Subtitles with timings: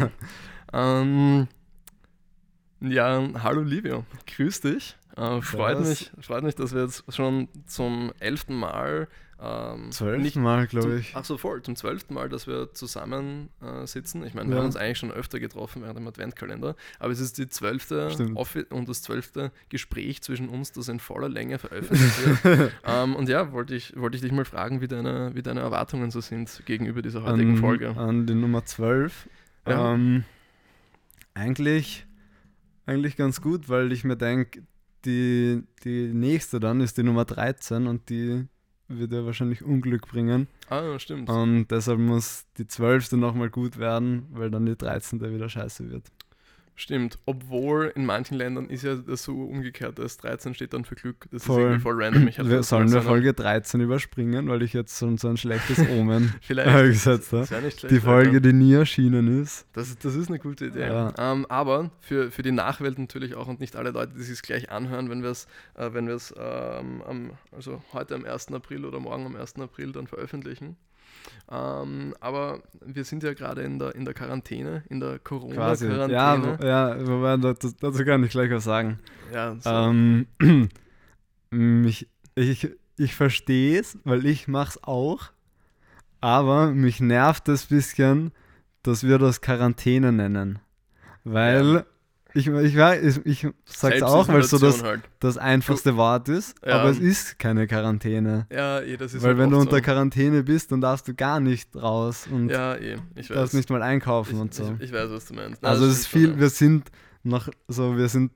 [0.72, 1.48] ähm,
[2.80, 4.04] ja, hallo Livio,
[4.36, 4.96] grüß dich.
[5.16, 9.08] Äh, freut, mich, freut mich, dass wir jetzt schon zum elften Mal
[9.42, 11.12] ähm, zwölften Mal, glaube ich.
[11.14, 14.24] Ach so, voll, zum zwölften Mal, dass wir zusammen äh, sitzen.
[14.24, 14.58] Ich meine, wir ja.
[14.58, 18.10] haben uns eigentlich schon öfter getroffen während dem Adventkalender, aber es ist die zwölfte
[18.70, 22.72] und das zwölfte Gespräch zwischen uns, das in voller Länge veröffentlicht wird.
[22.86, 26.10] ähm, und ja, wollte ich, wollte ich dich mal fragen, wie deine, wie deine Erwartungen
[26.10, 27.96] so sind gegenüber dieser heutigen an, Folge.
[27.96, 29.26] An die Nummer 12.
[29.66, 29.94] Ja.
[29.94, 30.24] Ähm,
[31.34, 32.06] eigentlich,
[32.86, 34.62] eigentlich ganz gut, weil ich mir denke,
[35.04, 38.46] die, die nächste dann ist die Nummer 13 und die
[38.88, 40.48] wird ja wahrscheinlich Unglück bringen.
[40.68, 41.28] Ah, stimmt.
[41.28, 43.12] Und deshalb muss die 12.
[43.12, 45.20] nochmal gut werden, weil dann die 13.
[45.32, 46.10] wieder scheiße wird.
[46.80, 50.94] Stimmt, obwohl in manchen Ländern ist ja das so umgekehrt, dass 13 steht dann für
[50.94, 51.26] Glück.
[51.30, 51.58] Das voll.
[51.58, 52.26] ist irgendwie voll random.
[52.26, 56.32] Ich wir sollen wir Folge 13 überspringen, weil ich jetzt so, so ein schlechtes Omen
[56.48, 57.46] gesetzt habe.
[57.90, 58.40] Die Folge, ja.
[58.40, 59.66] die nie erschienen ist.
[59.74, 60.86] Das, das ist eine gute Idee.
[60.86, 61.12] Ja.
[61.18, 64.42] Ähm, aber für, für die Nachwelt natürlich auch und nicht alle Leute, die sich es
[64.42, 68.54] gleich anhören, wenn wir es äh, wenn ähm, also heute am 1.
[68.54, 69.56] April oder morgen am 1.
[69.56, 70.76] April dann veröffentlichen.
[71.50, 76.12] Ähm, aber wir sind ja gerade in der, in der Quarantäne, in der Corona-Quarantäne.
[76.12, 78.98] Ja, ja, wobei dazu, dazu kann ich gleich was sagen.
[79.32, 79.70] Ja, so.
[79.70, 80.26] ähm,
[81.50, 85.30] mich, ich ich verstehe es, weil ich mache es auch.
[86.20, 88.32] Aber mich nervt es ein bisschen,
[88.82, 90.58] dass wir das Quarantäne nennen.
[91.24, 91.86] Weil ja.
[92.34, 95.02] Ich, ich, ich, ich sag's auch, weil es so das, halt.
[95.18, 96.78] das einfachste Wort ist, ja.
[96.78, 98.46] aber es ist keine Quarantäne.
[98.52, 99.82] Ja, eh, das ist Weil halt wenn du unter so.
[99.82, 103.36] Quarantäne bist, dann darfst du gar nicht raus und ja, eh, ich weiß.
[103.36, 104.74] darfst nicht mal einkaufen ich, und so.
[104.78, 105.62] Ich, ich, weiß, was du meinst.
[105.62, 106.90] Nein, also es ist viel, wir sind
[107.22, 108.32] noch so, wir sind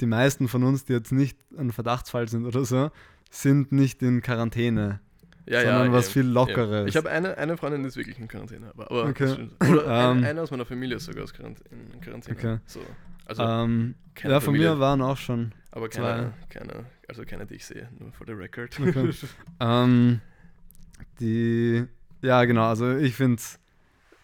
[0.00, 2.90] die meisten von uns, die jetzt nicht ein Verdachtsfall sind oder so,
[3.30, 5.00] sind nicht in Quarantäne.
[5.48, 6.80] Ja, sondern ja, was eben, viel lockeres.
[6.80, 6.88] Eben.
[6.88, 8.70] Ich habe eine, eine Freundin, die ist wirklich in Quarantäne.
[8.70, 9.48] Aber, aber okay.
[9.60, 10.24] Oder um, ähm.
[10.24, 12.36] einer aus meiner Familie ist sogar aus Quarantäne, in Quarantäne.
[12.36, 12.58] Okay.
[12.66, 12.80] So.
[13.24, 15.52] Also ähm, ja, von mir waren auch schon.
[15.70, 18.78] Aber keine, keine, also keine, die ich sehe, nur for the record.
[18.80, 19.10] Okay.
[19.60, 20.20] ähm,
[21.20, 21.84] die,
[22.22, 23.58] ja, genau, also ich finde es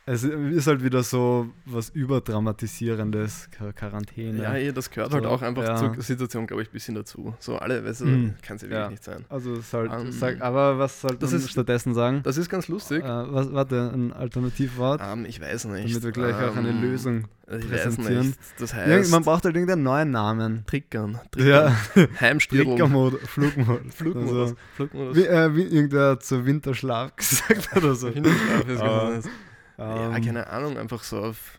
[0.07, 4.43] es ist halt wieder so was Überdramatisierendes, Quarantäne.
[4.43, 5.77] Ja, eh, das gehört halt so, halt auch einfach ja.
[5.77, 7.35] zur Situation, glaube ich, ein bisschen dazu.
[7.39, 8.35] So alle, weißt du, hm.
[8.43, 8.91] kann es ja wirklich ja.
[8.91, 9.25] nicht sein.
[9.31, 12.21] Also soll, um, ähm, sag, aber was soll man ist, stattdessen sagen?
[12.23, 13.03] Das ist ganz lustig.
[13.03, 15.01] Äh, was, warte, ein Alternativwort?
[15.01, 15.89] Um, ähm, ich weiß nicht.
[15.89, 18.19] Damit wir gleich um, auch eine ähm, Lösung ich präsentieren.
[18.19, 18.39] Weiß nicht.
[18.59, 19.11] Das heißt...
[19.11, 20.65] man braucht halt irgendeinen neuen Namen.
[20.67, 21.21] Triggern.
[21.31, 21.75] Triggern.
[21.95, 22.07] Ja.
[22.21, 22.77] Heimstörung.
[22.77, 23.81] Triggermodus, Flugmodus.
[23.95, 24.33] Flugmodus.
[24.33, 25.17] Also, Flugmodus.
[25.17, 28.15] Wie, äh, wie irgendwer zu Winterschlaf gesagt oder so.
[28.15, 29.31] Winterschlaf ist uh,
[29.79, 31.59] ja, ähm, keine Ahnung, einfach so auf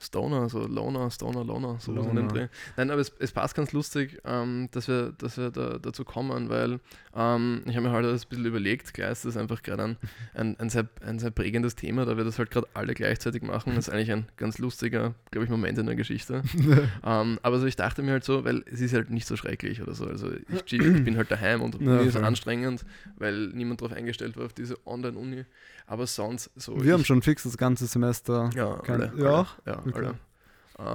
[0.00, 2.10] Stoner, so Loner, Stoner, Loner, so Loner.
[2.10, 2.46] in dem Dreh.
[2.76, 6.48] Nein, aber es, es passt ganz lustig, ähm, dass wir, dass wir da, dazu kommen,
[6.48, 6.78] weil
[7.16, 9.96] ähm, ich habe mir halt das ein bisschen überlegt, klar ist das einfach gerade ein,
[10.34, 13.74] ein, ein, sehr, ein sehr prägendes Thema, da wir das halt gerade alle gleichzeitig machen.
[13.74, 16.42] Das ist eigentlich ein ganz lustiger, glaube ich, Moment in der Geschichte.
[17.04, 19.82] ähm, aber so ich dachte mir halt so, weil es ist halt nicht so schrecklich
[19.82, 20.06] oder so.
[20.06, 22.84] Also ich, ich bin halt daheim und ja, ist anstrengend,
[23.16, 25.44] weil niemand darauf eingestellt war auf diese Online-Uni.
[25.88, 26.82] Aber sonst so.
[26.84, 28.50] Wir haben schon fix das ganze Semester.
[28.54, 29.92] Ja, kein, alle, ja, alle, ja, okay.
[29.94, 30.14] alle.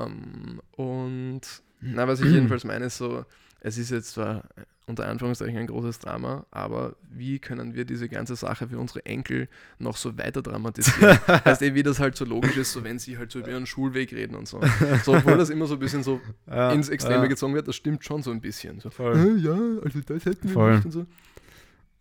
[0.05, 1.41] Um, und
[1.81, 3.25] na, was ich jedenfalls meine, ist so,
[3.59, 4.43] es ist jetzt zwar
[4.85, 9.47] unter Anführungszeichen ein großes Drama, aber wie können wir diese ganze Sache für unsere Enkel
[9.79, 11.17] noch so weiter dramatisieren?
[11.27, 13.65] heißt eh, wie das halt so logisch ist, so wenn sie halt so über ihren
[13.65, 14.61] Schulweg reden und so.
[15.03, 17.27] So, obwohl das immer so ein bisschen so ja, ins Extreme ja.
[17.27, 18.79] gezogen wird, das stimmt schon so ein bisschen.
[18.79, 19.39] So, Voll.
[19.41, 20.75] ja, also das hätten wir Voll.
[20.75, 21.05] nicht und so.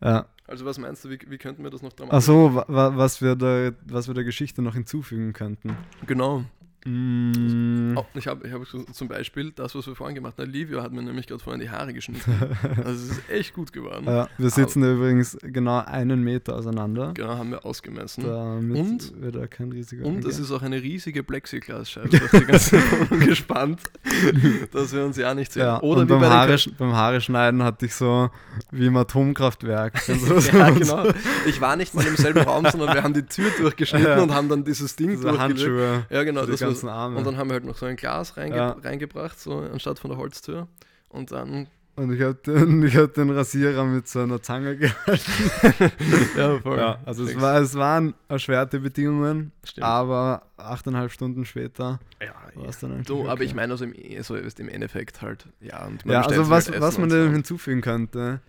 [0.02, 0.26] Ja.
[0.46, 2.56] Also was meinst du, wie, wie könnten wir das noch dramatisieren?
[2.58, 5.76] Ach so, wa was wir, da, was wir der Geschichte noch hinzufügen könnten.
[6.06, 6.44] Genau.
[6.84, 7.96] Mm.
[7.96, 10.50] Oh, ich habe ich hab zum Beispiel das, was wir vorhin gemacht haben.
[10.50, 12.32] Livio hat mir nämlich gerade vorhin die Haare geschnitten.
[12.84, 14.06] Also es ist echt gut geworden.
[14.06, 17.12] Ja, wir sitzen Aber, übrigens genau einen Meter auseinander.
[17.14, 18.24] Genau, haben wir ausgemessen.
[18.24, 22.46] Damit und wird da kein riesiger Und es ist auch eine riesige Plexiglasscheibe auf die
[22.46, 22.78] ganze
[23.20, 23.80] gespannt,
[24.72, 25.62] dass wir uns ja nicht sehen.
[25.62, 28.30] Ja, Oder beim, bei Haare, beim Haare schneiden hatte ich so
[28.70, 29.94] wie im Atomkraftwerk.
[30.52, 31.06] ja, genau.
[31.46, 34.22] Ich war nicht mal im selben Raum, sondern wir haben die Tür durchgeschnitten ja.
[34.22, 36.06] und haben dann dieses Ding so Handschuhe.
[36.10, 36.46] Ja, genau.
[36.46, 37.18] Das ganzen Arme.
[37.18, 38.70] Und dann haben wir halt noch so ein Glas reinge ja.
[38.72, 40.68] reingebracht, so anstatt von der Holztür.
[41.08, 41.68] Und dann.
[41.94, 45.92] Und ich habe den, hab den Rasierer mit so einer Zange gehalten.
[46.36, 46.78] ja, voll.
[46.78, 49.84] Ja, also es, war, es waren erschwerte Bedingungen, Stimmt.
[49.84, 53.28] aber achteinhalb Stunden später ja, war es dann So, okay.
[53.28, 55.86] aber ich meine, also im, so im Endeffekt halt, ja.
[55.86, 57.32] Und ja, also was, halt was man denn so.
[57.32, 58.40] hinzufügen könnte.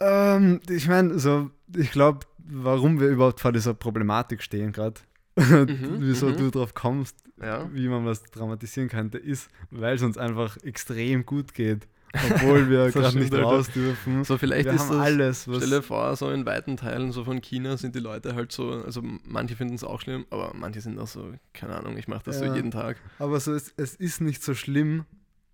[0.00, 5.00] Ähm, ich meine, so, ich glaube, warum wir überhaupt vor dieser Problematik stehen gerade,
[5.36, 6.36] mhm, wieso mhm.
[6.36, 7.68] du drauf kommst, ja.
[7.72, 11.88] wie man was dramatisieren könnte, ist, weil es uns einfach extrem gut geht.
[12.12, 13.44] obwohl wir gerade nicht Alter.
[13.44, 14.24] raus dürfen.
[14.24, 17.24] So vielleicht wir ist das, alles, was stell dir vor, so in weiten Teilen so
[17.24, 20.80] von China sind die Leute halt so, also manche finden es auch schlimm, aber manche
[20.80, 22.48] sind auch so, keine Ahnung, ich mache das Ja.
[22.48, 22.96] so jeden Tag.
[23.18, 25.04] Aber so es, es ist nicht so schlimm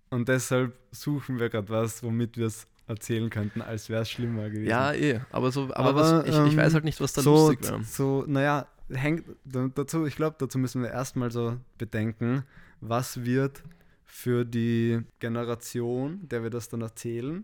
[0.09, 4.49] und deshalb suchen wir gerade was, womit wir es erzählen könnten, als wäre es schlimmer
[4.49, 4.69] gewesen.
[4.69, 7.21] Ja, eh, aber so, aber, Aber, was, ich, ich ähm, weiß halt nicht, was da
[7.21, 7.83] so, lustig wäre.
[7.83, 12.43] so, naja, hängt da- dazu, ich glaube, dazu müssen wir erstmal so bedenken,
[12.81, 13.63] was wird
[14.05, 17.43] für die Generation, der wir das dann erzählen,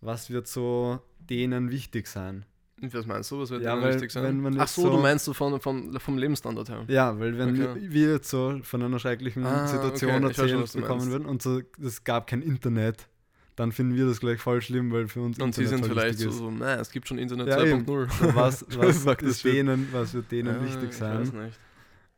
[0.00, 2.44] was wird so denen wichtig sein.
[2.82, 4.56] Was meinst du, was wird Ja, weil wichtig sein?
[4.58, 6.84] Ach so, so- du meinst du von, von, vom Lebensstandard her.
[6.88, 7.80] Ja, weil wenn Okay.
[7.90, 12.04] wir, jetzt so von einer schrecklichen Ah, Situation okay, erzählt bekommen würden und so, es
[12.04, 13.06] gab kein Internet,
[13.60, 16.30] dann finden wir das gleich voll schlimm, weil für uns Und sie sind vielleicht so,
[16.30, 17.84] so, nein, es gibt schon Internet Ja, eben.
[17.84, 18.10] 2.0.
[18.10, 18.64] So, was,
[19.04, 21.20] was, this ist denen, was wird denen Ja, wichtig Ich sein?
[21.20, 21.58] weiß nicht.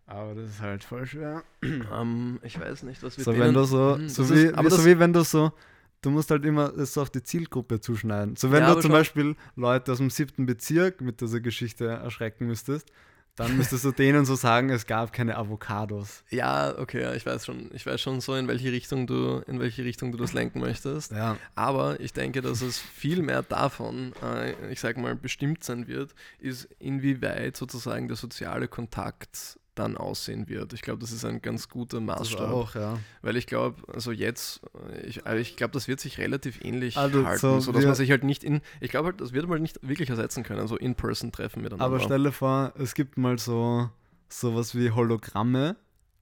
[0.06, 1.42] Aber das ist halt voll schwer.
[1.62, 4.54] Ähm, ich weiß nicht, was wir So, denen, wenn du so, Mhm, so, wie, ist-
[4.54, 5.52] aber so wie wenn du so,
[6.00, 8.36] du musst halt immer es auf die Zielgruppe zuschneiden.
[8.36, 12.46] So, wenn Ja, du zum Beispiel Leute aus dem siebten Bezirk mit dieser Geschichte erschrecken
[12.46, 12.90] müsstest,
[13.36, 16.22] dann müsstest du denen so sagen, es gab keine Avocados.
[16.30, 17.70] Ja, okay, ja, ich weiß schon.
[17.72, 21.12] Ich weiß schon so, in welche Richtung du, in welche Richtung du das lenken möchtest.
[21.12, 21.38] Ja.
[21.54, 26.14] Aber ich denke, dass es viel mehr davon, äh, ich sag mal, bestimmt sein wird,
[26.40, 30.72] ist, inwieweit sozusagen der soziale Kontakt dann aussehen wird.
[30.72, 32.50] Ich glaube, das ist ein ganz guter Maßstab.
[32.50, 32.98] auch, ja.
[33.22, 34.60] Weil ich glaube, also jetzt,
[35.04, 38.10] ich, also ich glaube, das wird sich relativ ähnlich Also halten, so sodass man sich
[38.10, 41.62] halt nicht in, ich glaube halt, das wird man nicht wirklich ersetzen können, so in-person-Treffen
[41.62, 41.84] miteinander.
[41.84, 43.88] Aber stell dir vor, es gibt mal so
[44.28, 45.76] sowas wie Hologramme,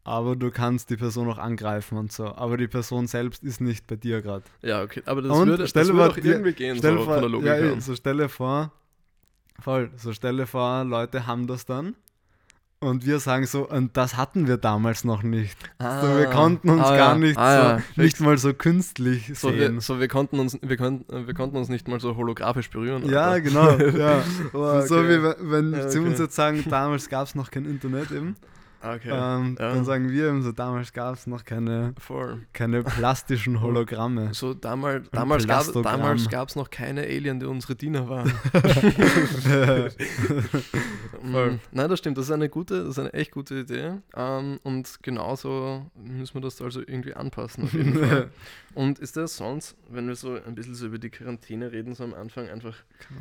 [0.05, 2.27] aber du kannst die Person auch angreifen und so.
[2.27, 4.45] Aber die Person selbst ist nicht bei dir gerade.
[4.63, 7.15] ja, okay, aber das Und würde, das würde mal auch irgendwie gehen, Stell so vor,
[7.15, 7.81] von der Logik ja, her.
[7.81, 8.73] so stell dir vor,
[9.59, 11.97] voll, so stell dir vor, Leute haben das dann.
[12.83, 15.55] Und wir sagen so, und das hatten wir damals noch nicht.
[15.79, 19.31] so, wir konnten uns ah, gar ja, nicht ah, so, ja, nicht mal so künstlich
[19.39, 19.75] So, sehen.
[19.75, 23.07] wir, so wir, konnten uns, wir, konnten, wir konnten uns nicht mal so holographisch berühren.
[23.07, 23.41] ja, Alter.
[23.43, 23.77] genau.
[23.99, 24.23] Ja.
[24.55, 25.09] Oh, So okay.
[25.11, 26.23] wie we- wenn Ja, sie uns okay.
[26.23, 28.35] jetzt sagen, damals gab es noch kein Internet eben,
[28.83, 29.75] Okay, ähm, ja.
[29.75, 32.47] dann sagen wir eben so, damals gab es noch keine, voll.
[32.55, 34.33] keine plastischen Hologramme.
[34.33, 35.47] So damals, damals
[36.31, 38.33] gab es noch keine Alien, die unsere Diener waren.
[41.21, 41.51] Voll.
[41.53, 42.17] Mm, Nein, das stimmt.
[42.17, 43.97] Das ist eine gute, das ist eine echt gute Idee.
[44.17, 47.65] Ähm, und genauso müssen wir das also irgendwie anpassen.
[47.65, 48.31] Auf jeden Fall.
[48.75, 52.05] Und ist das sonst, wenn wir so ein bisschen so über die Quarantäne reden, so
[52.05, 52.77] am Anfang einfach,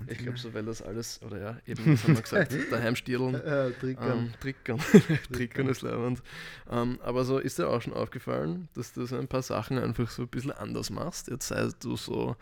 [0.08, 3.36] ich glaube so, weil das alles, oder ja, eben, das haben wir gesagt, daheim stirlen.
[3.36, 4.20] äh, Trickern.
[4.20, 4.80] Ähm, Trickern.
[5.32, 6.22] Trickern ist leibend.
[6.70, 10.10] Ähm, aber so ist dir auch schon aufgefallen, dass du so ein paar Sachen einfach
[10.10, 11.28] so ein bisschen anders machst.
[11.30, 12.36] Jetzt sei du so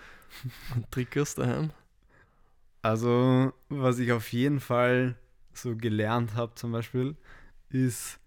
[0.92, 1.72] trickerst daheim.
[2.82, 5.16] Also, was ich auf jeden Fall
[5.54, 7.16] so gelernt habe zum Beispiel,
[7.70, 8.20] ist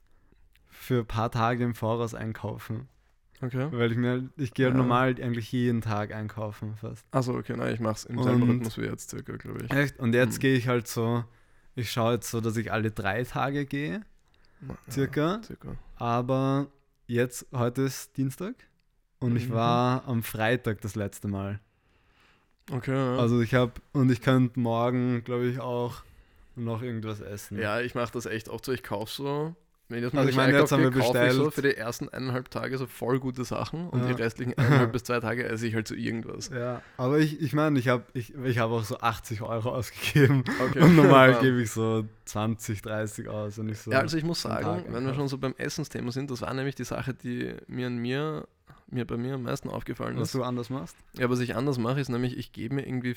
[0.68, 2.88] für ein paar Tage im Voraus einkaufen.
[3.42, 3.68] Okay.
[3.70, 4.78] Weil ich mir, ich gehe halt Ja.
[4.82, 7.06] normal eigentlich jeden Tag einkaufen fast.
[7.10, 9.70] Also okay, nein, ich mach's im selben Und- Rhythmus wie jetzt circa, glaube ich.
[9.70, 9.98] Echt?
[9.98, 10.40] Und jetzt Hm.
[10.40, 11.24] gehe ich halt so,
[11.74, 14.02] ich schaue jetzt so, dass ich alle drei Tage gehe,
[14.90, 15.36] circa.
[15.36, 15.76] Ja, circa.
[15.96, 16.68] Aber
[17.06, 18.54] jetzt, heute ist Dienstag
[19.18, 19.54] und ich Mhm.
[19.54, 21.60] war am Freitag das letzte Mal.
[22.72, 23.16] Okay, ja.
[23.18, 26.02] Also ich habe, und ich könnte morgen, glaube ich, auch
[26.56, 27.58] noch irgendwas essen.
[27.58, 28.72] ja, ich mache das echt auch so.
[28.72, 29.56] Ich kaufe so,
[29.90, 31.52] wenn ich, Also ich meine, jetzt haben wir ich so bestellt.
[31.54, 34.06] für die ersten eineinhalb Tage so voll gute Sachen und Ja.
[34.14, 36.48] die restlichen eineinhalb bis zwei Tage esse ich halt so irgendwas.
[36.48, 40.44] Ja, aber ich ich, meine, ich habe ich, ich hab auch so 80 Euro ausgegeben
[40.70, 40.80] Okay.
[40.80, 41.40] und normal Ja.
[41.40, 43.90] gebe ich so 20, 30 aus und ich so.
[43.90, 45.14] Ja, also ich muss sagen, Tag wenn wir einkaufen.
[45.16, 48.46] schon so beim Essensthema sind, das war nämlich die Sache, die mir an mir,
[48.88, 50.34] mir bei mir am meisten aufgefallen was ist.
[50.34, 50.96] du anders machst?
[51.18, 53.16] Ja, was ich anders mache, ist nämlich, ich gebe mir irgendwie ein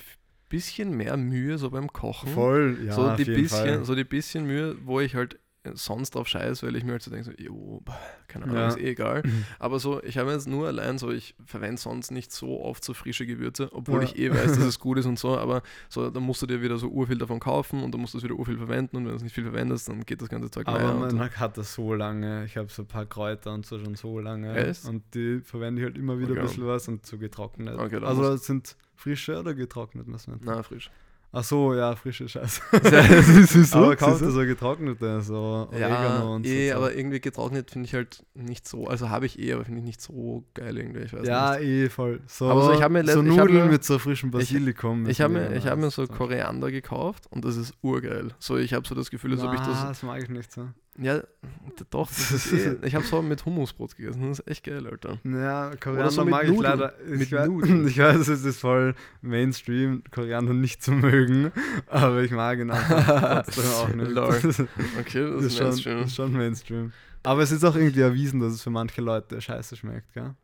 [0.49, 2.29] bisschen mehr Mühe so beim Kochen.
[2.33, 3.85] Voll, ja, so, die bisschen, Fall.
[3.85, 5.39] so die bisschen Mühe, wo ich halt
[5.75, 7.81] sonst drauf scheiße, weil ich mir halt so denke, so, jo,
[8.27, 8.67] keine Ahnung, Ja.
[8.67, 9.23] ist eh egal.
[9.59, 12.93] Aber so, ich habe jetzt nur allein so, ich verwende sonst nicht so oft so
[12.93, 14.09] frische Gewürze, obwohl Ja.
[14.09, 16.61] ich eh weiß, dass es gut ist und so, aber so, dann musst du dir
[16.61, 19.11] wieder so urviel davon kaufen und dann musst du es wieder urviel verwenden und wenn
[19.11, 21.57] du es nicht viel verwendest, dann geht das ganze Zeug Aber leer und man hat
[21.57, 22.43] das so lange.
[22.45, 24.53] Ich habe so ein paar Kräuter und so schon so lange.
[24.55, 24.85] Echt?
[24.85, 26.41] Und die verwende ich halt immer wieder Okay.
[26.41, 27.79] ein bisschen was und so getrocknet.
[27.79, 30.39] Okay, also sind frische oder getrocknet, was man?
[30.43, 30.91] Na, frisch.
[31.35, 32.61] Ach so, ja, frische Scheiße.
[32.71, 33.77] Wieso?
[33.99, 36.75] aber ihr so getrocknete, so Ja, Oregano und eh, so.
[36.77, 39.85] aber irgendwie getrocknet finde ich halt nicht so, also habe ich eh, aber finde ich
[39.85, 41.67] nicht so geil irgendwie, ich weiß Ja, nicht.
[41.67, 42.21] eh, voll.
[42.27, 45.09] So, Aber so, ich mir so ich Nudeln mir- mit so frischem Basilikum.
[45.09, 46.05] Ich habe mir, ich hab mir so.
[46.05, 48.29] Koriander gekauft und das ist urgeil.
[48.37, 49.81] So, ich habe so das Gefühl, als ob ich das.
[49.87, 50.67] das mag ich nicht so.
[50.99, 51.21] Ja,
[51.89, 54.29] doch, eh, ich habe so mit Hummusbrot gegessen.
[54.29, 55.17] Das ist echt geil, Alter.
[55.23, 56.55] Ja, Koriander so mit mag Nudeln.
[56.55, 56.93] ich leider.
[57.07, 57.87] Mit ich, weiß, Nudeln.
[57.87, 61.51] ich weiß, es ist voll Mainstream, Koriander nicht zu mögen,
[61.87, 64.11] aber ich mag ihn trotzdem auch nicht.
[64.11, 64.27] Lol.
[64.33, 64.59] Das ist,
[64.99, 66.03] Okay, das ist schon, Mainstream.
[66.03, 66.91] ist schon Mainstream.
[67.23, 70.35] Aber es ist auch irgendwie erwiesen, dass es für manche Leute scheiße schmeckt, gell?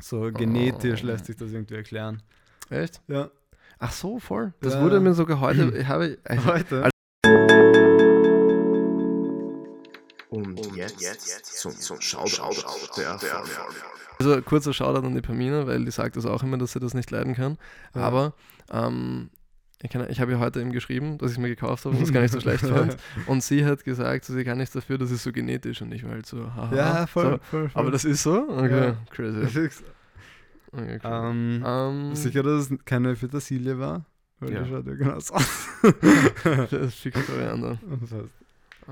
[0.00, 1.06] So genetisch Oh.
[1.08, 2.22] lässt sich das irgendwie erklären.
[2.70, 3.02] Echt?
[3.08, 3.30] Ja.
[3.78, 4.54] Ach so, voll.
[4.62, 4.82] Das Ja.
[4.82, 5.76] wurde mir sogar heute.
[5.76, 6.88] Ich habe, ich, Heute.
[10.68, 12.62] Und jetzt, zum, zum Shoutout
[12.96, 13.48] der Folge.
[14.18, 16.94] also kurzer Shoutout an die Pamina, weil die sagt das auch immer, dass sie das
[16.94, 17.56] nicht leiden kann.
[17.94, 18.02] Ja.
[18.02, 18.34] Aber
[18.70, 19.30] ähm,
[19.82, 22.12] ich, ich habe ihr heute eben geschrieben, dass ich es mir gekauft habe und es
[22.12, 22.96] gar nicht so schlecht fand.
[23.26, 26.04] Und sie hat gesagt, so, sie kann nichts dafür, das ist so genetisch und ich
[26.04, 26.74] war halt so, haha.
[26.74, 27.38] Ja, voll, So.
[27.50, 27.80] voll, voll.
[27.80, 28.46] Aber das ist so?
[28.50, 28.96] Okay, Ja.
[29.10, 29.70] crazy.
[30.72, 31.10] Okay, cool.
[31.10, 34.04] Ähm, Ähm, sicher, dass es keine Petersilie war?
[34.38, 34.62] Weil Ja.
[34.62, 35.68] die schaut ja genau so aus.
[36.44, 37.78] das ist fix Koriander.
[38.00, 38.30] Das heißt,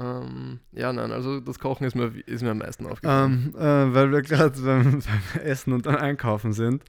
[0.01, 3.53] Ähm, ja, nein, also das Kochen ist mir, ist mir am meisten aufgefallen.
[3.55, 6.85] ähm, äh, weil wir gerade beim, beim Essen und dann Einkaufen sind,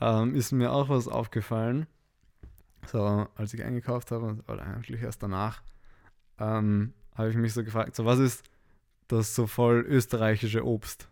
[0.00, 1.86] ähm, ist mir auch was aufgefallen.
[2.86, 5.62] So, als ich eingekauft habe, oder eigentlich erst danach,
[6.38, 8.44] ähm, habe ich mich so gefragt, so was ist
[9.08, 11.08] das so voll österreichische Obst?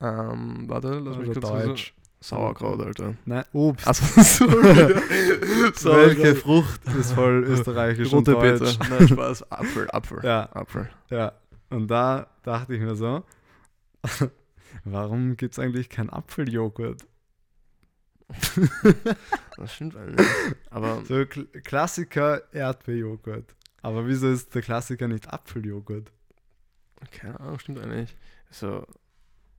[0.00, 1.94] Ähm, warte, lass mich Oder kurz so- Deutsch?
[2.20, 3.14] Sauerkraut, Alter.
[3.24, 3.86] Nein, Obst.
[3.88, 4.94] Achso, sorry.
[6.16, 8.78] Welche Frucht ist voll österreichisch und Rote deutsch?
[8.78, 8.90] Beete.
[8.90, 9.52] Nein, Spaß.
[9.52, 10.20] Apfel, Apfel.
[10.24, 10.88] Ja, Apfel.
[11.10, 11.32] ja.
[11.68, 13.22] Und da dachte ich mir so,
[14.84, 17.02] warum gibt es eigentlich kein Apfeljoghurt?
[19.56, 20.26] Das stimmt eigentlich.
[20.70, 23.54] Aber So Kl Klassiker Erdbeerjoghurt.
[23.82, 26.10] Aber wieso ist der Klassiker nicht Apfeljoghurt?
[27.12, 28.16] keine Ahnung, stimmt eigentlich.
[28.50, 28.84] So,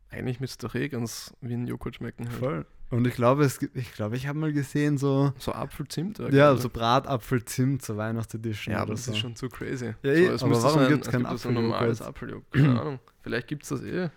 [0.10, 2.30] eigentlich müsste doch eh ganz wie ein Joghurt schmecken.
[2.30, 2.40] Halt.
[2.40, 2.66] Voll.
[2.90, 6.20] Und ich glaube, es gibt, ich glaube, ich habe mal gesehen, so, So Apfelzimt.
[6.32, 8.72] ja, so Bratapfelzimt zur Weihnachtsedition.
[8.74, 9.12] Ja, aber oder das so.
[9.12, 9.94] ist schon zu crazy.
[10.04, 12.46] Ja, eh, so, es aber warum so gibt's es kein gibt so ein normales Apfeljoghurt?
[12.48, 12.74] Apfeljoghurt?
[12.76, 13.00] Keine Ahnung.
[13.22, 14.10] Vielleicht gibt es das eh.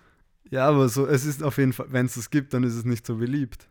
[0.51, 2.85] Ja, aber so, es ist auf jeden Fall, wenn es das gibt, dann ist es
[2.85, 3.69] nicht so beliebt.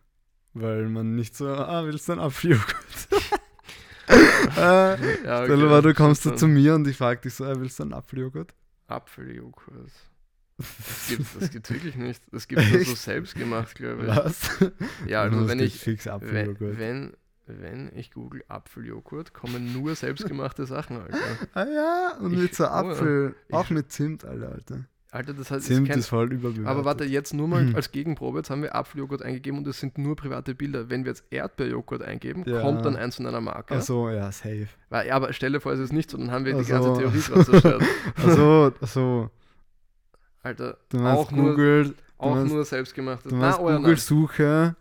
[0.53, 2.75] Weil man nicht so, ah, willst du einen Apfeljoghurt?
[4.57, 7.33] äh, Ja, Stell dir mal, du kommst du stimmt zu mir und ich frage dich
[7.35, 8.53] so, ah, willst du einen Apfeljoghurt?
[8.87, 9.91] Apfeljoghurt.
[10.59, 12.21] Das gibt das gibt's wirklich nicht.
[12.31, 14.07] Das gibt nur so selbst gemacht, glaube ich.
[14.09, 14.49] Was?
[15.07, 16.77] Ja, also wenn gibt ich, fix wenn, Apfeljoghurt.
[16.79, 17.13] wenn,
[17.47, 21.17] wenn ich google Apfeljoghurt, kommen nur selbstgemachte Sachen, Alter.
[21.53, 24.85] Ah ja, und Ich- mit so oh, Apfel, ich- auch mit Zimt, Alter, Alter.
[25.11, 26.67] Alter, das heißt, Zimt ist kein, ist voll überbewertet.
[26.67, 27.75] aber warte, jetzt nur mal Mhm.
[27.75, 30.91] als Gegenprobe, jetzt haben wir Apfeljoghurt eingegeben und es sind nur private Bilder.
[30.91, 32.61] Wenn wir jetzt Erdbeerjoghurt eingeben, Ja.
[32.61, 33.73] kommt dann eins von einer Marke.
[33.73, 34.67] Achso, ja, safe.
[34.91, 36.89] Ja, aber stell dir vor, es ist nicht so, dann haben wir Ach die ganze
[36.89, 36.95] so.
[36.97, 37.83] Theorie gerade zerstört.
[38.17, 39.31] Achso, achso.
[40.43, 43.29] Alter, Du auch, nur, Google, auch meinst- nur selbstgemachtes.
[43.29, 43.81] du Na, meinst oh ja, nein.
[43.83, 44.75] Google-Suche,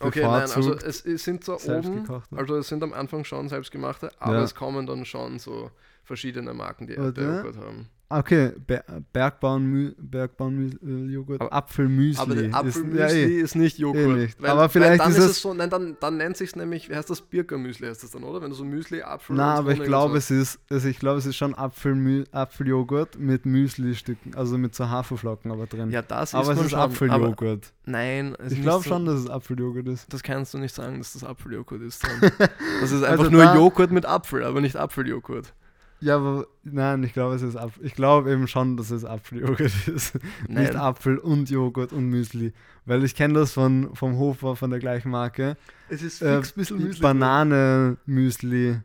[0.00, 2.28] Okay, nein, also es, es sind zwar oben, selbstgekocht.
[2.36, 4.42] also es sind am Anfang schon selbstgemachte, aber Ja.
[4.44, 5.70] es kommen dann schon so
[6.04, 6.92] verschiedene Marken, die.
[6.94, 7.88] Erdbeerjoghurt haben.
[8.10, 12.22] Okay, Ber Bergbauen, Bergbauen-Joghurt, Aber- Apfelmüsli.
[12.22, 13.40] Aber der ist- Apfelmüsli ja, eh.
[13.40, 14.16] ist nicht Joghurt.
[14.16, 14.44] nicht.
[14.44, 17.10] Aber vielleicht dann ist es- es so, nein, dann, dann nennt sich nämlich, wie heißt
[17.10, 18.40] das, Birkermüsli heißt das dann, oder?
[18.40, 20.16] Wenn du so Müsli, Apfel und aber ich glaube, so.
[20.18, 24.88] es ist, also ich glaube, es ist schon Apfelmü Apfeljoghurt mit Müsli-Stücken, also mit so
[24.88, 25.90] Haferflocken aber drin.
[25.90, 26.92] Ja, das aber ist es man ist schon, Aber,
[27.26, 27.72] Apfeljoghurt.
[27.84, 30.10] nein, es ist Ich glaube so, schon, dass es Apfeljoghurt ist.
[30.12, 32.02] Das kannst du nicht sagen, dass das Apfeljoghurt ist.
[32.80, 35.52] Das ist einfach Also nur da- Joghurt mit Apfel, aber nicht Apfeljoghurt.
[36.00, 37.84] Ja, aber nein, ich glaube, es ist Apfel.
[37.84, 40.14] Ich glaube eben schon, dass es Apfeljoghurt ist.
[40.48, 40.62] Nein.
[40.64, 42.52] Nicht Apfel und Joghurt und Müsli.
[42.86, 45.56] Weil ich kenne das von, vom Hofer von der gleichen Marke.
[45.88, 47.00] Es ist Äh, fix ein bisschen Müsli.
[47.02, 48.80] Banane-Müsli.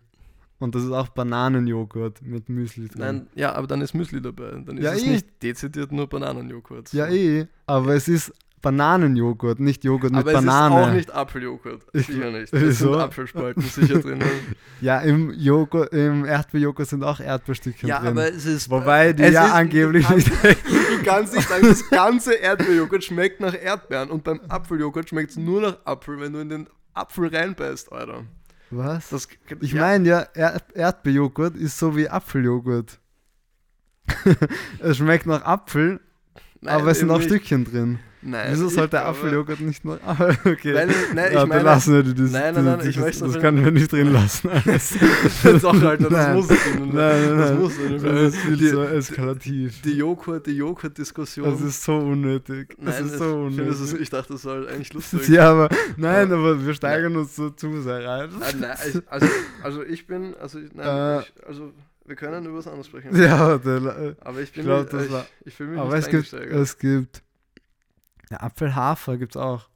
[0.59, 2.99] Und das ist auch Bananenjoghurt mit Müsli drin.
[3.01, 4.51] Nein, ja, aber dann ist Müsli dabei.
[4.65, 5.09] Dann ist Ja, es eh.
[5.09, 6.93] nicht dezidiert nur Bananenjoghurt.
[6.93, 7.47] Ja, eh.
[7.65, 8.31] Aber es ist
[8.63, 10.75] Bananenjoghurt, nicht Joghurt mit aber Banane.
[10.75, 11.81] es ist auch nicht Apfeljoghurt.
[11.93, 12.51] Ich- Sicher nicht.
[12.51, 12.93] Es Wieso?
[12.93, 14.19] sind Apfelspalten sicher drin.
[14.81, 18.07] Ja, im, Joghurt, im Erdbeerjoghurt sind auch Erdbeerstückchen ja, drin.
[18.09, 18.69] aber es ist.
[18.71, 20.31] Wobei die ja ist- angeblich du nicht.
[20.41, 25.31] kannst, Du kannst nicht sagen, das ganze Erdbeerjoghurt schmeckt nach Erdbeeren und beim Apfeljoghurt schmeckt
[25.31, 28.23] es nur nach Apfel, wenn du in den Apfel reinbeißt, Alter.
[28.71, 29.09] Was?
[29.09, 29.27] Das,
[29.61, 32.99] Ich ja, meine ja, er Erdbeerjoghurt ist so wie Apfeljoghurt.
[34.79, 35.99] es schmeckt nach Apfel,
[36.63, 37.21] nein, aber es sind auch.
[37.21, 37.99] Stückchen drin.
[38.25, 40.73] Nein, Wieso sollte glaube- Apfeljoghurt nicht nach Aber okay.
[40.73, 42.31] Weil, nein, ich ja, meine, lassen wir das.
[42.31, 44.49] Nein, nein, nein, das, ich das, möchte das noch- können wir nicht drin lassen.
[44.49, 44.93] Alles.
[45.61, 46.35] Doch, Alter, das Nein.
[46.37, 46.57] muss drin.
[46.77, 47.59] Nein, nein, Das nein.
[47.59, 48.01] muss drin.
[48.01, 49.81] Das ist Die- zu eskalativ.
[49.81, 51.51] Die Joghurt, die Joghurt-Diskussion.
[51.51, 52.75] Das ist so unnötig.
[52.79, 53.67] Das Nein, ist so ich, unnötig.
[53.67, 55.27] das ist, ich dachte, das war eigentlich lustig.
[55.27, 55.67] ja, aber
[55.97, 58.29] nein, aber wir steigern uns so zu sehr rein.
[58.39, 58.71] Ah, nein,
[59.09, 59.27] also,
[59.63, 61.19] also ich bin, also, nein, Äh.
[61.23, 61.73] ich, also
[62.05, 63.15] wir können über was anderes sprechen.
[63.15, 66.07] Ja, der, Aber ich bin, glaub, nicht- das ich, war- ich fühle mich aber nicht
[66.13, 67.23] es gibt, es gibt
[68.29, 69.69] ja, Apfelhafer gibt es auch.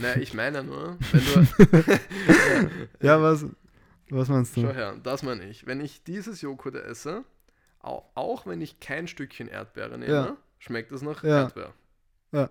[0.00, 2.00] Nein, ich meine nur, wenn du,
[3.06, 3.46] Ja, was,
[4.10, 4.74] was meinst schau du?
[4.74, 5.66] her, das meine ich.
[5.66, 7.24] Wenn ich dieses Joghurt esse,
[7.80, 10.36] auch, auch wenn ich kein Stückchen Erdbeere nehme, Ja.
[10.58, 11.24] schmeckt es nach.
[11.24, 11.72] Erdbeer.
[12.32, 12.50] Ja.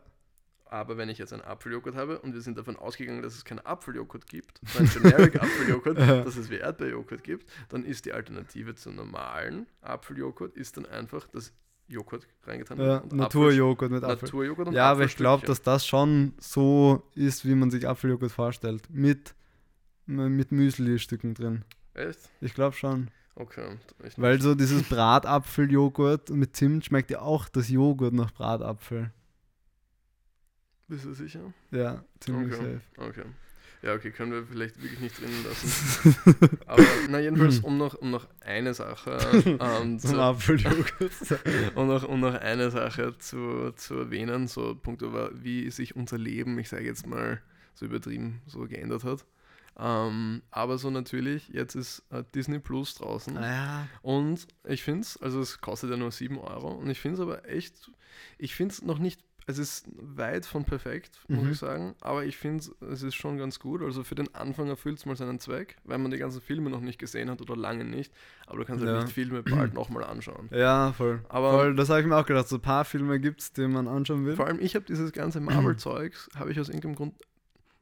[0.72, 3.60] Aber wenn ich jetzt einen Apfeljoghurt habe und wir sind davon ausgegangen, dass es keinen
[3.60, 8.76] Apfeljoghurt gibt, so einen Generic Apfeljoghurt, dass es wie Erdbeerjoghurt gibt, dann ist die Alternative
[8.76, 11.54] zum normalen Apfeljoghurt ist dann einfach das
[11.88, 14.28] Joghurt reingetan Ja, Naturjoghurt mit Apfel-.
[14.28, 18.32] Naturjoghurt und Ja, aber ich glaube, dass das schon so ist, wie man sich Apfeljoghurt
[18.32, 18.84] vorstellt.
[18.92, 19.34] Mit,
[20.06, 21.66] mit Müsli-Stücken drin.
[21.96, 22.20] Echt?
[22.42, 23.10] Ich glaube schon.
[23.34, 23.78] Okay.
[24.18, 29.12] Weil so dieses Bratapfeljoghurt mit Zimt schmeckt ja auch das Joghurt nach Bratapfel.
[30.90, 31.54] Bist du sicher?
[31.72, 32.80] Ja, ziemlich Okay.
[32.98, 33.10] safe.
[33.10, 33.26] Okay.
[33.82, 36.16] Ja, okay, können wir vielleicht wirklich nicht drinnen lassen.
[36.66, 39.18] Aber na jedenfalls, um noch, um noch eine Sache
[39.62, 41.12] ähm, zu, Apfeljoghurt.
[41.76, 46.18] um noch, um noch eine Sache zu, zu erwähnen, so Punkt über, wie sich unser
[46.18, 47.42] Leben, ich sage jetzt mal
[47.74, 49.26] so übertrieben, so geändert hat.
[49.78, 53.36] Ähm, aber so natürlich, jetzt ist äh, Disney Plus draußen.
[53.36, 53.88] naja.
[54.02, 57.22] Und ich finde es, also es kostet ja nur 7 Euro und ich finde es
[57.22, 57.90] aber echt,
[58.38, 61.52] ich finde es noch nicht, es ist weit von perfekt, muss Mhm.
[61.52, 63.82] ich sagen, aber ich finde es ist schon ganz gut.
[63.82, 66.82] Also für den Anfang erfüllt es mal seinen Zweck, weil man die ganzen Filme noch
[66.82, 68.14] nicht gesehen hat oder lange nicht,
[68.46, 68.92] aber du kannst Ja.
[68.92, 70.50] halt nicht Filme bald nochmal anschauen.
[70.52, 71.22] Ja, voll.
[71.30, 72.48] Aber- voll, das habe ich mir auch gedacht.
[72.48, 74.36] So ein paar Filme gibt es, die man anschauen will.
[74.36, 77.16] Vor allem ich habe dieses ganze Marvel-Zeugs, habe ich aus irgendeinem Grund,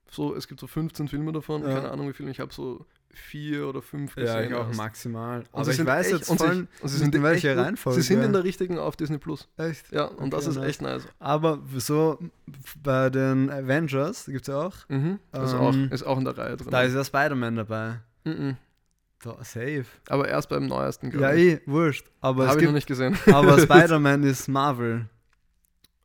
[0.09, 1.73] so, es gibt so 15 Filme davon, Ja.
[1.73, 4.35] keine Ahnung wie viele, ich habe so vier oder fünf gesehen.
[4.35, 4.77] Ja, ich auch erst.
[4.77, 5.39] maximal.
[5.51, 7.65] Und Aber ich weiß echt- jetzt und voll, und sie sind in welche echt gut.
[7.65, 8.01] Reihenfolge.
[8.01, 9.47] Sie sind in der richtigen auf Disney Plus.
[9.57, 9.91] Echt?
[9.91, 10.69] Ja, und das Okay, ist nice.
[10.69, 11.07] echt nice.
[11.19, 12.19] Aber so
[12.83, 14.75] bei den Avengers gibt es ja auch.
[14.89, 15.19] Mhm.
[15.33, 16.69] Ist, Ähm, auch, ist auch in der Reihe drin.
[16.69, 17.99] Da ist ja Spider-Man dabei.
[18.23, 18.57] Mhm.
[19.23, 19.85] Da, safe.
[20.09, 21.53] Aber erst beim neuesten, Ja, glaube ich.
[21.53, 22.05] eh, wurscht.
[22.21, 23.17] Habe ich noch gibt, nicht gesehen.
[23.33, 25.09] aber Spider-Man ist Marvel.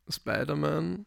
[0.09, 1.05] Spider-Man.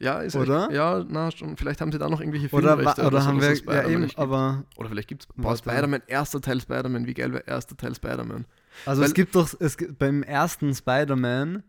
[0.00, 0.64] Ja, ist Oder?
[0.64, 1.56] Echt, ja, na, schon.
[1.58, 3.74] Vielleicht haben sie da noch irgendwelche Oder, Filmrechte oder so, haben dass wir.
[3.74, 4.18] Ja, eben, gibt.
[4.18, 4.64] aber.
[4.76, 5.58] Oder vielleicht gibt es.
[5.58, 7.06] Spider-Man, erster Teil Spider-Man.
[7.06, 8.46] Wie geil wäre erster Teil Spider-Man?
[8.86, 9.48] Also, Weil- es gibt doch.
[9.60, 11.62] Es gibt, beim ersten Spider-Man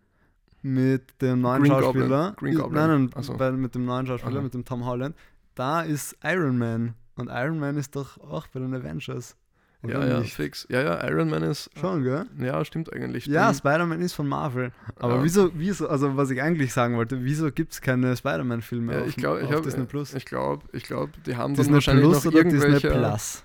[0.62, 2.30] mit dem neuen Green Schauspieler.
[2.30, 2.36] Goblin.
[2.54, 2.88] Green Goblin.
[2.88, 4.44] Nein, nein, bei, mit dem neuen Schauspieler, Aha.
[4.44, 5.16] mit dem Tom Holland.
[5.56, 6.94] Da ist Iron Man.
[7.16, 9.36] Und Iron Man ist doch auch bei den Avengers.
[9.84, 10.36] Ja, Oder ja, nicht?
[10.36, 10.68] fix.
[10.70, 11.70] Ja, ja, Iron Man ist.
[11.76, 12.26] Schon, gell?
[12.40, 13.26] Ja, stimmt eigentlich.
[13.26, 13.52] Ja.
[13.52, 14.72] Spider-Man ist von Marvel.
[14.98, 15.24] Aber Ja.
[15.24, 19.08] wieso, wieso, also was ich eigentlich sagen wollte, wieso gibt es keine Spider-Man-Filme Ja, auf,
[19.08, 20.14] ich glaube, ich auf hab, Disney Plus?
[20.14, 22.90] Ich glaube, ich glaube, die haben dann Disney wahrscheinlich Plus noch oder Disney irgendwelche.
[22.92, 23.44] Plus?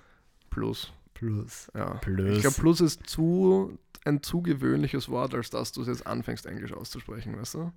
[0.50, 0.92] Plus.
[1.14, 1.70] Plus.
[1.74, 1.94] Ja.
[2.02, 2.36] Plus.
[2.36, 6.44] Ich glaube, Plus ist zu ein zu gewöhnliches Wort, als dass du es jetzt anfängst,
[6.46, 7.72] Englisch auszusprechen, weißt du?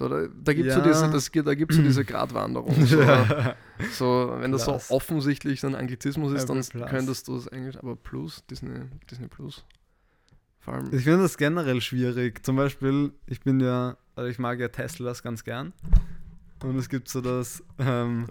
[0.00, 0.86] So, da, da gibt es so Ja.
[0.86, 2.86] diese, das, gibt- da gibt's so diese Gratwanderung.
[2.86, 3.54] So, Ja.
[3.92, 6.88] so, wenn das so offensichtlich ein Anglizismus ist, dann Plus.
[6.88, 9.62] könntest du es Englisch, aber Plus, Disney, Disney Plus.
[10.60, 10.86] Vor allem.
[10.94, 12.42] Ich finde das generell schwierig.
[12.46, 15.74] Zum Beispiel, ich bin ja, also ich mag ja Teslas ganz gern.
[16.64, 18.26] Und es gibt so das, ähm,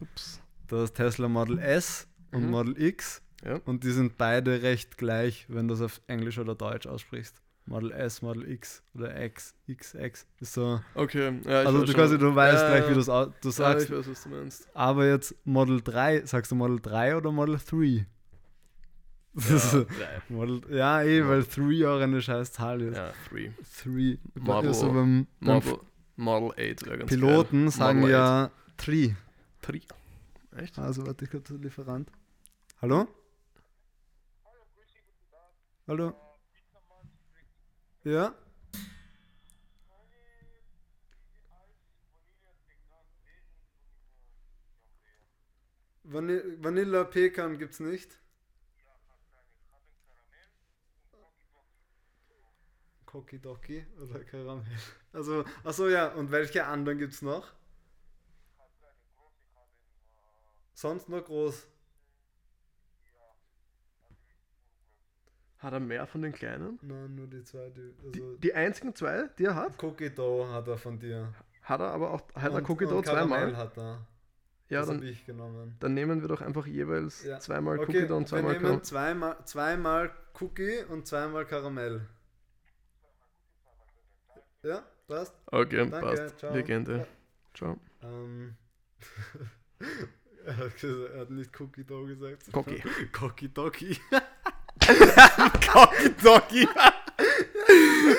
[0.70, 2.50] das Tesla Model S und Mhm.
[2.50, 3.22] Model X.
[3.46, 3.60] Ja.
[3.66, 7.36] Und die sind beide recht gleich, wenn du es auf Englisch oder Deutsch aussprichst.
[7.70, 10.26] Model S, Model X oder X, XX.
[10.40, 10.82] Ist so.
[10.96, 12.90] Okay, ja, ich Also du quasi, du weißt Ja, gleich, ja.
[12.90, 13.86] wie du Ja, sagst.
[13.86, 14.68] ich weiß, was du meinst.
[14.76, 18.08] Aber jetzt Model 3, sagst du Model 3 oder Model 3?
[19.36, 19.86] Das ist so-
[20.30, 22.98] Model, ja, eh, weil 3 auch eine scheiß Zahl ist.
[22.98, 23.54] Ja, 3.
[23.84, 24.18] 3.
[24.34, 25.80] Model- Also beim, beim Model,
[26.16, 27.72] Model 8 wäre ganz Piloten geil.
[27.72, 29.16] sagen Model ja 3.
[29.62, 29.72] 8.
[29.72, 29.82] 3.
[30.60, 30.80] Echt?
[30.80, 32.12] Also warte, ich glaube, der Lieferant.
[32.82, 33.08] Hallo?
[35.88, 36.14] Hallo?
[38.04, 38.34] Ja?
[46.04, 48.20] Vanille, Vanilla Pekan gibt's nicht.
[53.06, 54.66] Kokidoki oder Karamell.
[55.14, 57.54] Also, achso ja, und welche anderen gibt's noch?
[60.74, 61.68] Sonst nur groß.
[65.60, 66.80] Hat er mehr von den kleinen?
[66.82, 67.94] Nein, nur die zwei, die.
[68.14, 69.82] Die, Also, die einzigen zwei, die er hat?
[69.84, 71.34] Cookie Dough hat er von dir.
[71.64, 73.56] Hat er aber auch, hat er Und- Cookie Dough zweimal?
[73.58, 74.06] hat er.
[74.70, 75.76] Ja, das dann, ich genommen.
[75.80, 77.40] dann nehmen wir doch einfach jeweils Ja.
[77.40, 78.84] zweimal Okay, Cookie Dough und wir zweimal nehmen Karamell.
[78.84, 82.08] zweimal, zweimal Cookie und zweimal Karamell.
[84.64, 85.34] Ja, passt.
[85.48, 86.40] Okay, Danke, passt.
[86.40, 86.54] ciao.
[86.54, 86.98] Legende.
[87.00, 87.06] Ja.
[87.54, 87.78] Ciao.
[88.04, 88.56] Ähm,
[90.46, 92.44] er, hat gesagt, er hat nicht Cookie Dough gesagt.
[92.54, 92.82] Cookie.
[93.22, 93.98] Cookie Doggy.
[94.90, 96.68] Cookie Doggy.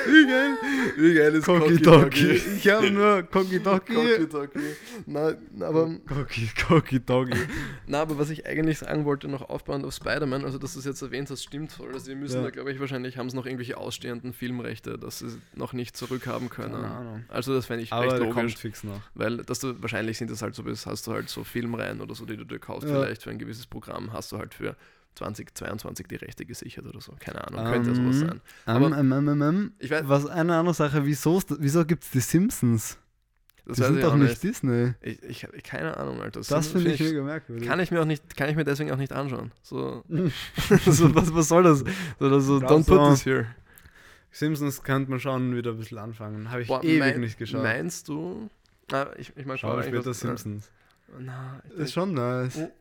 [0.07, 0.57] Wie geil,
[0.97, 2.33] wie geil ist Cookie Doggy.
[2.33, 4.27] Ich habe nur Cocky Doggy.
[4.29, 4.59] Doggy.
[5.07, 7.33] Na, na, aber, Cookie, Cookie Doggy.
[7.87, 10.85] na, aber was ich eigentlich sagen wollte, noch aufbauend auf Spider-Man, also dass du es
[10.85, 11.89] jetzt erwähnt hast, stimmt voll.
[11.89, 12.43] Also, sie müssen Ja.
[12.43, 16.51] da, glaube ich, wahrscheinlich haben es noch irgendwelche ausstehenden Filmrechte, dass sie noch nicht zurückhaben
[16.51, 16.75] können.
[16.75, 17.25] Keine Ahnung.
[17.29, 18.57] Also, das fände ich Aber recht der kommt logisch.
[18.57, 19.01] fix noch.
[19.15, 22.27] Weil, dass du, wahrscheinlich sind das halt so, hast du halt so Filmreihen oder so,
[22.27, 22.95] die du dir kaufst, Ja.
[23.01, 24.77] vielleicht für ein gewisses Programm, hast du halt für
[25.17, 27.13] 2022 die Rechte gesichert oder so.
[27.19, 28.41] Keine Ahnung, könnte ja sowas Ähm, sein.
[28.67, 29.73] Ähm, Aber- ähm, ähm, ähm.
[29.79, 32.99] Ich weiß, Was eine andere Sache, wieso, wieso gibt es die Simpsons?
[33.67, 34.95] das die sind ich doch auch nicht Disney.
[35.03, 36.41] Ich, ich habe keine Ahnung, Alter.
[36.41, 37.69] Das sind- finde ich mega merkwürdig.
[37.69, 39.53] Kann ich mir auch nicht, kann ich mir deswegen auch nicht anschauen.
[39.63, 40.03] So,
[40.87, 41.85] so was, was soll das?
[42.19, 43.47] So, so, don't put this here.
[44.33, 46.51] Simpsons könnte man schon wieder ein bisschen anfangen.
[46.51, 47.63] Habe ich Boah, ewig mein- nicht geschaut.
[47.63, 48.49] Meinst du?
[48.91, 50.71] Na, ich, ich mag Schau später irgendwas- Simpsons.
[51.19, 52.57] Na, ich Ist schon nice.
[52.57, 52.73] Oh.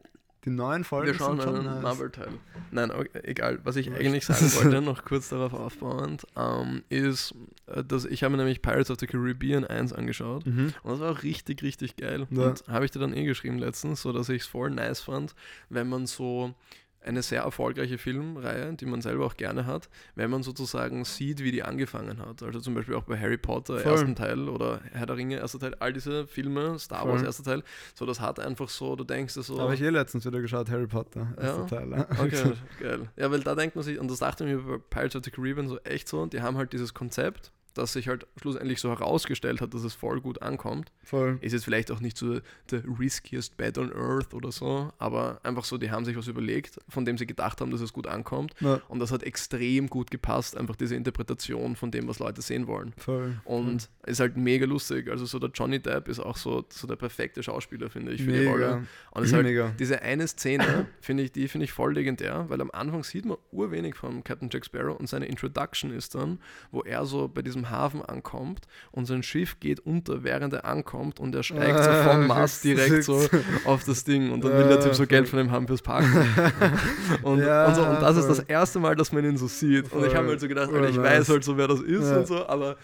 [0.49, 1.83] Die neuen Folgen Wir schauen sind schon einen nice.
[1.83, 2.29] Marvel-Teil.
[2.71, 3.59] Nein, okay, egal.
[3.63, 7.35] Was ich eigentlich sagen wollte, noch kurz darauf aufbauend, ähm, ist,
[7.67, 10.47] äh, dass ich habe mir nämlich Pirates of the Caribbean 1 angeschaut.
[10.47, 10.73] Mhm.
[10.81, 12.25] Und das war auch richtig, richtig geil.
[12.31, 12.47] Ja.
[12.47, 15.35] Und habe ich dir dann eh geschrieben letztens, so dass ich es voll nice fand,
[15.69, 16.55] wenn man so
[17.01, 21.51] eine sehr erfolgreiche Filmreihe, die man selber auch gerne hat, wenn man sozusagen sieht, wie
[21.51, 22.43] die angefangen hat.
[22.43, 23.91] Also zum Beispiel auch bei Harry Potter, Voll.
[23.93, 27.25] ersten Teil, oder Herr der Ringe, erster Teil, all diese Filme, Star Wars, Voll.
[27.25, 27.63] erster Teil,
[27.95, 29.59] so das hat einfach so, du denkst dir so.
[29.59, 31.27] Habe ich eh letztens wieder geschaut, Harry Potter.
[31.37, 31.43] Ja?
[31.43, 31.91] Erster Teil.
[31.91, 32.07] ja.
[32.19, 33.09] Okay, geil.
[33.15, 35.31] Ja, weil da denkt man sich, und das dachte ich mir bei Pirates of the
[35.31, 39.61] Caribbean so echt so, die haben halt dieses Konzept, das sich halt schlussendlich so herausgestellt
[39.61, 40.91] hat, dass es voll gut ankommt.
[41.03, 41.37] Voll.
[41.41, 42.39] Ist jetzt vielleicht auch nicht so
[42.69, 46.79] the riskiest bet on earth oder so, aber einfach so, die haben sich was überlegt,
[46.89, 48.53] von dem sie gedacht haben, dass es gut ankommt.
[48.59, 52.67] Ja, Und das hat extrem gut gepasst, einfach diese Interpretation von dem, was Leute sehen
[52.67, 52.93] wollen.
[52.97, 53.39] voll.
[53.45, 55.09] Und ist halt mega lustig.
[55.09, 58.31] Also so der Johnny Depp ist auch so, so der perfekte Schauspieler, finde ich, für
[58.31, 58.65] die Rolle.
[58.67, 58.83] Mega.
[59.11, 59.71] Und ist halt Mega.
[59.79, 63.37] diese eine Szene, finde ich, die finde ich voll legendär, weil am Anfang sieht man
[63.51, 66.39] urwenig von Captain Jack Sparrow und seine Introduction ist dann,
[66.71, 71.19] wo er so bei diesem Hafen ankommt und sein Schiff geht unter, während er ankommt
[71.19, 73.21] und er steigt so vom Mast direkt so
[73.65, 76.11] auf das Ding und dann will der Typ so Geld von ihm haben fürs Parken.
[77.23, 79.91] und, Ja, und, so, und das ist das erste Mal, dass man ihn so sieht.
[79.91, 81.29] Und ich habe mir halt so gedacht, Alter, ich weiß nice.
[81.29, 82.17] halt so, wer das ist Ja.
[82.17, 82.75] und so, aber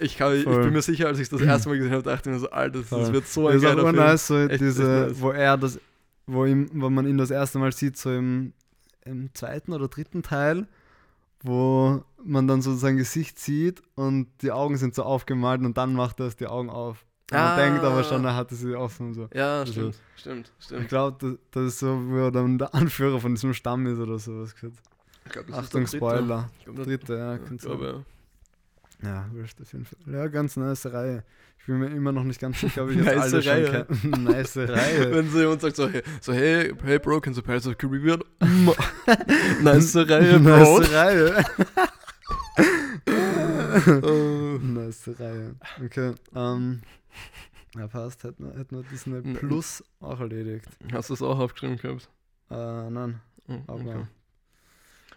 [0.00, 2.34] ich, kann, ich bin mir sicher, als ich das erste Mal gesehen habe, dachte ich
[2.34, 3.98] mir so, Alter, das, das wird so ein geiler Film.
[3.98, 5.20] urnice, so echt diese, nice.
[5.20, 5.78] wo er das,
[6.26, 8.52] wo, ihm, wo man ihn das erste Mal sieht, so im,
[9.04, 10.66] im zweiten oder dritten Teil,
[11.42, 15.94] wo man dann so sein Gesicht sieht und die Augen sind so aufgemalt und dann
[15.94, 17.04] macht er die Augen auf.
[17.30, 17.56] Und man Ah.
[17.56, 19.28] denkt aber schon, er hatte sie offen und so.
[19.34, 20.88] Ja, Also, stimmt, stimmt, Ich stimmt.
[20.88, 24.18] glaube, das, das ist so, wo er dann der Anführer von diesem Stamm ist oder
[24.18, 24.54] sowas.
[24.54, 24.76] gesagt.
[25.24, 25.86] Ich glaub, das ist Achtung.
[25.88, 26.50] Spoiler.
[26.60, 28.15] Ich Dritte, ja, Ich glaube, ja.
[29.02, 29.98] Ja, wurscht auf jeden Fall.
[30.12, 31.22] Ja, ganz nice Reihe.
[31.58, 33.86] Ich bin mir immer noch nicht ganz sicher, ob ich jetzt Nice alle schon Reihe.
[33.86, 34.18] kenne.
[34.24, 35.14] nice Reihe.
[35.14, 38.22] Wenn so jemand sagt so, hey, so, hey, hey Bro, kennst du Pirates of Caribbean?
[39.62, 40.78] nice Reihe, Bro.
[40.80, 41.44] Nice Reihe.
[44.02, 44.58] Oh.
[44.62, 45.54] nice Reihe.
[45.84, 46.80] Okay, ähm.
[47.76, 48.24] Ja, passt.
[48.24, 49.34] Hätten wir, hätten wir Disney Mhm.
[49.34, 50.66] Plus auch erledigt.
[50.92, 52.08] Hast du das auch aufgeschrieben gehabt?
[52.50, 53.20] Äh, nein.
[53.48, 53.74] Oh, Aber.
[53.80, 54.04] okay.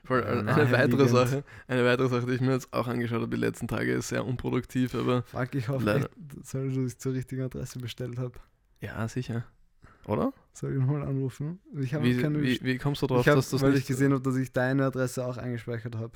[0.10, 1.08] Voll, eine, eine weitere.
[1.08, 4.08] Sache, eine weitere Sache, die ich mir jetzt auch angeschaut habe die letzten Tage, ist
[4.08, 6.06] sehr unproduktiv, aber Fuck, ich hoffe, Leider.
[6.06, 8.40] echt, soll, dass ich zur richtigen Adresse bestellt habe.
[8.82, 9.46] ja, sicher.
[10.08, 10.34] Oder?
[10.54, 11.60] Soll ich nochmal anrufen?
[11.80, 13.82] Ich habe Wie, keine wie, wie kommst du drauf, ich hab, dass das weil nicht...
[13.82, 16.14] ich gesehen habe, dass ich deine Adresse auch eingespeichert habe.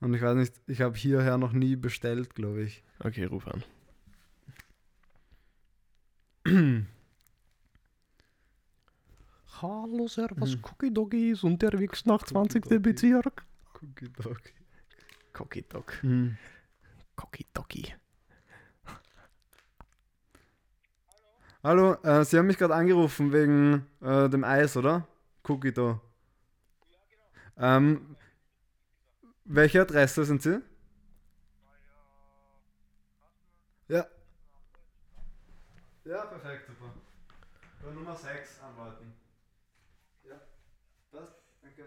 [0.00, 2.82] Und ich weiß nicht, ich habe hierher noch nie bestellt, glaube ich.
[2.98, 3.62] Okay, ruf an.
[9.62, 10.62] Hallo, servus, Mhm.
[10.62, 12.64] Cookie Doggy ist unterwegs nach 20.
[12.64, 12.92] Cookie Doggy.
[12.92, 13.44] Bezirk.
[13.80, 14.40] Cookie Dog.
[15.38, 15.92] Cookie Dog.
[16.02, 16.36] Hm.
[17.16, 17.94] Cookie Doggy.
[21.62, 25.06] Hallo, äh, Sie haben mich gerade angerufen wegen äh, dem Eis, oder?
[25.46, 26.00] Cookie Dough.
[27.58, 28.16] Ähm,
[29.44, 30.58] welche Adresse sind Sie?
[33.88, 34.06] Ja.
[36.04, 36.94] Ja, perfekt, super.
[37.84, 39.12] Bei Nummer 6 anwarten.
[40.24, 40.36] Ja,
[41.12, 41.84] passt, danke.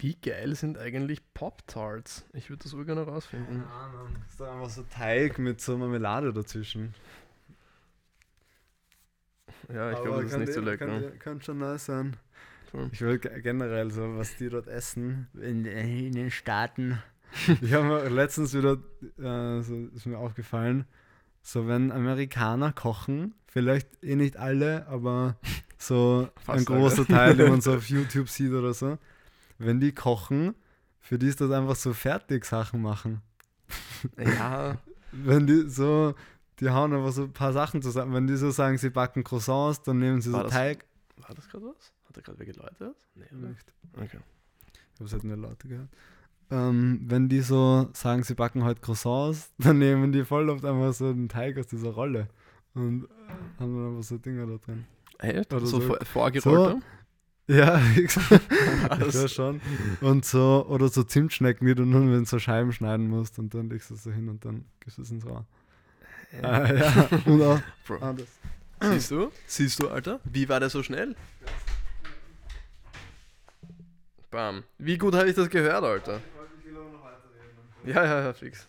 [0.00, 2.24] Wie geil sind eigentlich Pop-Tarts?
[2.32, 3.60] Ich würde das wohl gerne rausfinden.
[3.62, 4.08] Keine Ahnung.
[4.28, 6.94] Ist einfach so Teig mit so Marmelade dazwischen.
[9.72, 10.86] Ja, ich Aber glaube, das ist nicht so die- lecker.
[10.86, 12.16] Kann, kann schon nice sein.
[12.92, 17.02] Ich will ge- generell so, was die dort essen in, in den Staaten.
[17.60, 18.78] ich habe mir letztens wieder,
[19.18, 20.84] äh, so ist mir aufgefallen,
[21.42, 25.36] so wenn Amerikaner kochen, vielleicht eh nicht alle, aber
[25.78, 28.98] so Fast ein großer Teil, den man so auf YouTube sieht oder so,
[29.60, 30.54] wenn die kochen,
[31.00, 33.22] für die ist das einfach so Fertigsachen machen.
[34.18, 34.76] Ja,
[35.12, 36.14] Wenn die so,
[36.60, 38.14] die hauen einfach so ein paar Sachen zusammen.
[38.14, 40.84] Wenn die so sagen, sie backen Croissants, dann nehmen sie War so das- Teig.
[41.16, 41.92] war das gerade was?
[42.08, 42.96] Hat er gerade wer geläutet?
[43.16, 43.48] Nee, oder?
[43.48, 43.72] Nicht.
[43.96, 44.18] Okay.
[44.94, 45.88] Ich habe halt nur Leute gehört.
[46.52, 50.92] Ähm, wenn die so sagen, sie backen heute Croissants, dann nehmen die voll oft einfach
[50.92, 52.28] so den Teig aus dieser Rolle
[52.74, 53.08] und äh,
[53.60, 54.84] haben dann einfach so Dinger da drin.
[55.18, 55.52] Echt?
[55.52, 56.80] Oder so, so- vor- vorgerollte?
[57.50, 59.14] Ja, ich Was?
[59.14, 59.60] ja schon.
[60.00, 63.68] Und so, oder so Zimtschnecken, die du nur in so Scheiben schneiden musst und dann
[63.68, 65.44] legst du es so hin und dann gibst du es ins Rohr.
[66.32, 67.96] Äh, Ah, ja, und auch Bro.
[67.96, 68.28] anders.
[68.80, 69.32] Siehst du?
[69.46, 70.20] Siehst du, Alter?
[70.24, 71.16] Wie war der so schnell?
[74.30, 74.62] Bam.
[74.78, 76.20] Wie gut habe ich das gehört, Alter?
[77.84, 78.68] Ja, ja, ja, fix.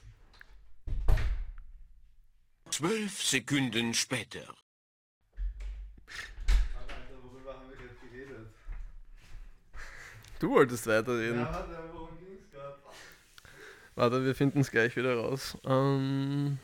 [2.71, 4.39] Zwölf Sekunden später.
[7.21, 8.47] worüber haben wir jetzt geredet?
[10.41, 11.45] Du wolltest weiterreden.
[11.45, 12.75] warte, worum ging's gerade?
[13.93, 15.55] Warte, wir finden es gleich wieder raus.
[15.63, 16.57] Ähm,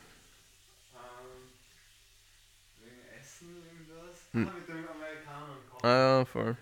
[2.81, 4.17] Wegen Essen irgendwas?
[4.31, 4.45] Hm.
[4.45, 6.57] mit den Amerikanern ah ja, voll.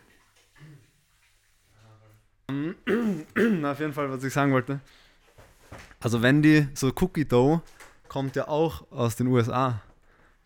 [3.62, 4.82] Na, auf jeden Fall, was ich sagen wollte.
[6.02, 7.62] Also wenn die, so Cookie Dough
[8.10, 9.82] kommt ja auch aus den USA.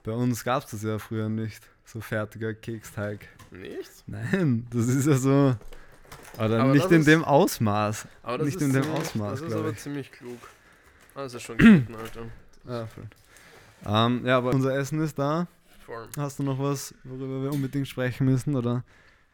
[0.03, 3.27] Bei uns gab es das ja früher nicht, so fertiger Keksteig.
[3.49, 4.03] Nicht?
[4.05, 5.55] Nein, das ist ja so,
[6.37, 8.07] oder Aber nicht in ist- dem Ausmaß.
[8.23, 9.77] Aber das Nicht ist in dem ziemlich, Ausmaß, Das ist aber ich.
[9.79, 10.37] ziemlich klug.
[11.15, 12.21] Ah, Das ist schon gelitten, Alter.
[12.67, 13.03] Ja, voll.
[13.85, 15.47] Ähm, ja, aber unser Essen ist da.
[16.17, 18.55] Hast du noch was, worüber wir unbedingt sprechen müssen?
[18.55, 18.83] Oder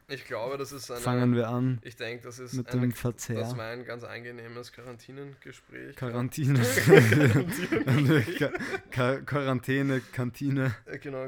[0.07, 0.99] Ich glaube, das ist eine.
[1.01, 3.57] fangen wir an Ich denke, das ist mit eine, dem das Verzehr?
[3.57, 5.95] war ein ganz angenehmes Quarantinengespräch.
[8.91, 10.75] Ka Quarantäne, Kantine.
[10.85, 11.27] Äh, Genau,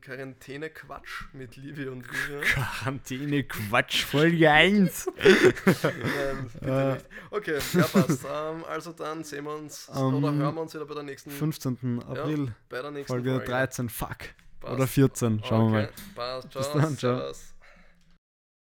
[0.00, 2.40] Quarantäne-Quatsch mit Liebe und Liebe.
[2.42, 5.08] Quarantäne, Quatsch, Folge 1.
[6.60, 7.04] Nein, nicht.
[7.30, 8.24] Okay, ja passt.
[8.24, 11.30] Ähm, also dann sehen wir uns Ähm, oder hören wir uns wieder bei der nächsten
[11.30, 12.02] 15.
[12.06, 13.44] April, bei der nächsten Folge Folge.
[13.46, 14.16] 13, fuck.
[14.60, 14.74] Passt.
[14.74, 15.84] Oder 14, schauen wir mal.
[15.86, 16.80] Okay, Passt, Bis ciao.
[16.80, 17.32] dann, ciao.